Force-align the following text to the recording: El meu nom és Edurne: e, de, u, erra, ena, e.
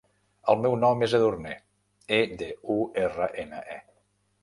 El 0.53 0.63
meu 0.63 0.77
nom 0.83 1.03
és 1.09 1.13
Edurne: 1.19 1.53
e, 2.19 2.21
de, 2.43 2.51
u, 2.79 2.81
erra, 3.07 3.33
ena, 3.47 3.65
e. 3.79 3.83